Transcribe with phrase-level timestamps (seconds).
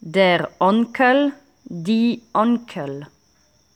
[0.00, 1.32] Der Onkel,
[1.64, 3.08] die Onkel.